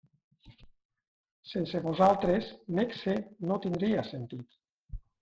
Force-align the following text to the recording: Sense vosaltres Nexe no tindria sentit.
Sense 1.49 1.81
vosaltres 1.87 2.47
Nexe 2.79 3.15
no 3.51 3.59
tindria 3.67 4.07
sentit. 4.09 4.57